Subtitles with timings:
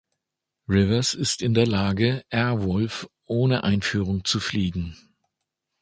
[0.67, 4.97] Rivers ist in der Lage, Airwolf ohne Einführung zu fliegen.